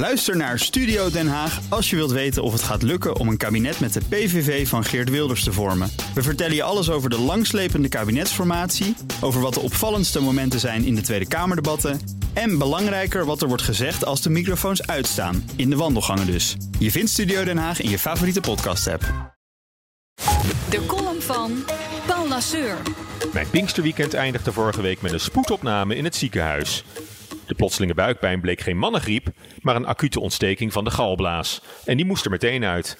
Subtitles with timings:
[0.00, 3.36] Luister naar Studio Den Haag als je wilt weten of het gaat lukken om een
[3.36, 5.90] kabinet met de PVV van Geert Wilders te vormen.
[6.14, 10.94] We vertellen je alles over de langslepende kabinetsformatie, over wat de opvallendste momenten zijn in
[10.94, 12.00] de Tweede Kamerdebatten
[12.32, 16.56] en belangrijker wat er wordt gezegd als de microfoons uitstaan, in de wandelgangen dus.
[16.78, 19.34] Je vindt Studio Den Haag in je favoriete podcast-app.
[20.70, 21.64] De column van
[22.06, 22.76] Paul Lasseur.
[23.32, 26.84] Mijn Pinksterweekend eindigde vorige week met een spoedopname in het ziekenhuis.
[27.50, 29.28] De plotselinge buikpijn bleek geen mannengriep,
[29.60, 31.60] maar een acute ontsteking van de galblaas.
[31.84, 32.98] En die moest er meteen uit.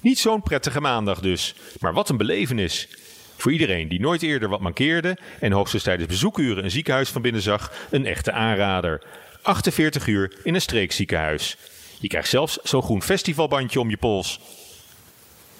[0.00, 2.88] Niet zo'n prettige maandag dus, maar wat een belevenis.
[3.36, 7.42] Voor iedereen die nooit eerder wat mankeerde en hoogstens tijdens bezoekuren een ziekenhuis van binnen
[7.42, 9.02] zag, een echte aanrader.
[9.42, 11.56] 48 uur in een streekziekenhuis.
[12.00, 14.40] Je krijgt zelfs zo'n groen festivalbandje om je pols.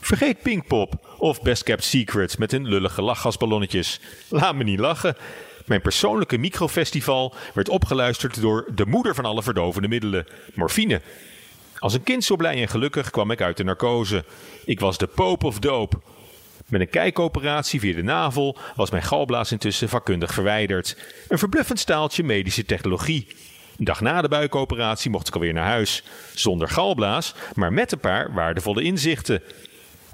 [0.00, 4.00] Vergeet Pinkpop of Best Kept Secrets met hun lullige lachgasballonnetjes.
[4.28, 5.16] Laat me niet lachen.
[5.68, 11.00] Mijn persoonlijke microfestival werd opgeluisterd door de moeder van alle verdovende middelen, morfine.
[11.78, 14.24] Als een kind zo blij en gelukkig kwam ik uit de narcose.
[14.64, 15.98] Ik was de pope of dope.
[16.66, 20.96] Met een kijkoperatie via de navel was mijn galblaas intussen vakkundig verwijderd.
[21.28, 23.26] Een verbluffend staaltje medische technologie.
[23.78, 26.02] Een dag na de buikoperatie mocht ik alweer naar huis.
[26.34, 29.42] Zonder galblaas, maar met een paar waardevolle inzichten.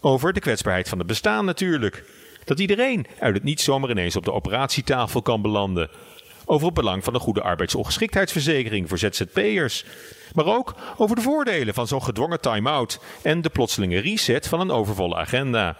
[0.00, 2.04] Over de kwetsbaarheid van het bestaan natuurlijk.
[2.44, 5.90] Dat iedereen uit het niet zomaar ineens op de operatietafel kan belanden.
[6.44, 9.84] Over het belang van een goede arbeidsongeschiktheidsverzekering voor ZZP'ers.
[10.32, 14.70] Maar ook over de voordelen van zo'n gedwongen time-out en de plotselinge reset van een
[14.70, 15.76] overvolle agenda.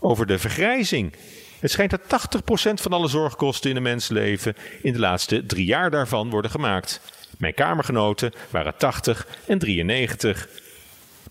[0.00, 1.12] Over de vergrijzing.
[1.60, 5.90] Het schijnt dat 80% van alle zorgkosten in een mensleven in de laatste drie jaar
[5.90, 7.00] daarvan worden gemaakt.
[7.38, 10.48] Mijn kamergenoten waren 80 en 93.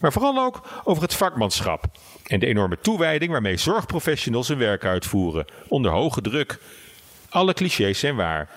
[0.00, 1.84] Maar vooral ook over het vakmanschap
[2.26, 6.58] en de enorme toewijding waarmee zorgprofessionals hun werk uitvoeren, onder hoge druk.
[7.28, 8.48] Alle clichés zijn waar.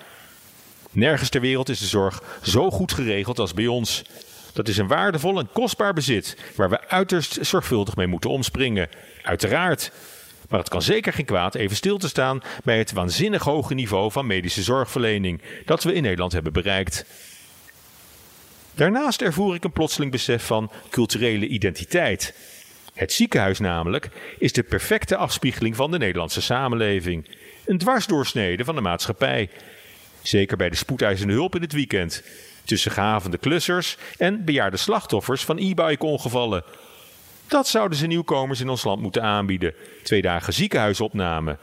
[0.90, 4.04] Nergens ter wereld is de zorg zo goed geregeld als bij ons.
[4.52, 8.88] Dat is een waardevol en kostbaar bezit waar we uiterst zorgvuldig mee moeten omspringen.
[9.22, 9.92] Uiteraard.
[10.48, 14.12] Maar het kan zeker geen kwaad even stil te staan bij het waanzinnig hoge niveau
[14.12, 17.04] van medische zorgverlening dat we in Nederland hebben bereikt.
[18.74, 22.34] Daarnaast ervoer ik een plotseling besef van culturele identiteit.
[22.94, 24.08] Het ziekenhuis namelijk
[24.38, 27.28] is de perfecte afspiegeling van de Nederlandse samenleving.
[27.66, 29.50] Een dwarsdoorsnede van de maatschappij.
[30.22, 32.22] Zeker bij de spoedeisende hulp in het weekend.
[32.64, 36.64] Tussen gehavende klussers en bejaarde slachtoffers van e-bike ongevallen.
[37.46, 39.74] Dat zouden ze nieuwkomers in ons land moeten aanbieden.
[40.02, 41.58] Twee dagen ziekenhuisopname.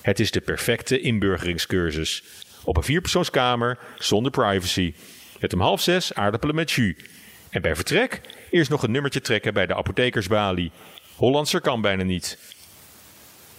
[0.00, 2.22] Het is de perfecte inburgeringscursus.
[2.64, 4.94] Op een vierpersoonskamer, zonder privacy.
[5.40, 6.94] Met om half zes aardappelen met jus.
[7.50, 8.20] En bij vertrek
[8.50, 10.70] eerst nog een nummertje trekken bij de apothekersbalie.
[11.16, 12.38] Hollandser kan bijna niet.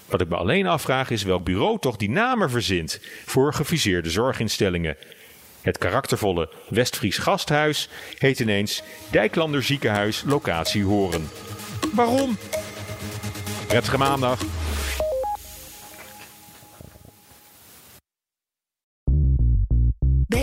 [0.06, 4.98] Wat ik me alleen afvraag is welk bureau toch die namen verzint voor gefuseerde zorginstellingen.
[5.62, 11.30] Het karaktervolle Westfries Gasthuis heet ineens Dijklander Ziekenhuis Locatie Horen.
[11.94, 12.38] Waarom?
[13.68, 14.40] Prettige maandag.